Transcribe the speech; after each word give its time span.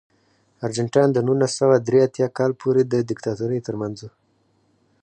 ارجنټاین 0.65 1.09
د 1.13 1.17
نولس 1.27 1.51
سوه 1.59 1.75
درې 1.87 1.99
اتیا 2.07 2.27
کال 2.37 2.51
پورې 2.61 2.81
د 2.85 2.93
دیکتاتورۍ 3.09 3.59
ترمنځ 3.67 3.97
و. 4.01 4.07